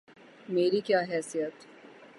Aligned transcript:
میری 0.49 0.81
کیا 0.81 0.99
حیثیت؟ 1.01 1.53